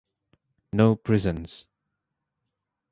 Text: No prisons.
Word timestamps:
No 0.79 0.95
prisons. 0.95 1.65